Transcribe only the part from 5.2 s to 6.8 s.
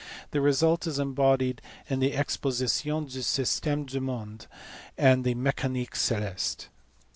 the Mecanique celeste.